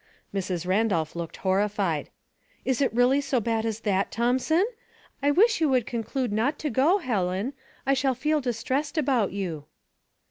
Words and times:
Mrs. 0.33 0.65
Randolph 0.65 1.15
looked 1.15 1.37
horrified." 1.45 2.09
Is 2.71 2.81
it 2.81 2.91
really 2.91 3.21
so 3.21 3.39
bad 3.39 3.67
as 3.67 3.81
that, 3.81 4.09
Thomson? 4.11 4.65
I 5.21 5.29
wish 5.29 5.61
you 5.61 5.69
would 5.69 5.85
conclude 5.85 6.33
not 6.33 6.57
to 6.57 6.71
go, 6.71 6.97
Helen. 6.97 7.53
I 7.85 7.93
shall 7.93 8.15
feel 8.15 8.41
distressed 8.41 8.97
about 8.97 9.31
you.' 9.31 9.65